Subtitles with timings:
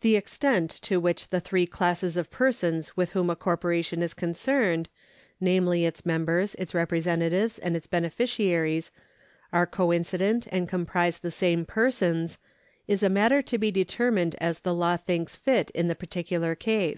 [0.00, 4.88] The extent to which the three classes of persons with whom a corporation is concerned,
[5.42, 8.90] namely its members, its representatives, and its beneficiaries,
[9.52, 12.38] are coincident and comprise the same persons,
[12.88, 16.90] is a matter to be determined as the law thinks fit in the particular case.